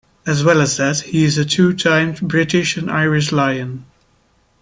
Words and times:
As 0.25 0.43
well 0.43 0.61
as 0.61 0.77
that, 0.77 1.01
he 1.01 1.25
is 1.25 1.37
a 1.37 1.45
two 1.45 1.73
time 1.75 2.13
British 2.15 2.75
and 2.75 2.89
Irish 2.89 3.31
Lion. 3.31 3.85